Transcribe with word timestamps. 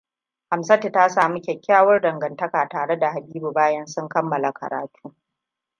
Hamsatu 0.49 0.91
ta 0.91 1.09
sami 1.09 1.41
kyakkyawar 1.41 2.01
dangantaka 2.01 2.67
tare 2.69 2.95
da 2.99 3.11
Habibu 3.11 3.51
bayan 3.53 3.85
sun 3.87 4.09
kammala 4.09 4.51
karatu. 4.51 5.13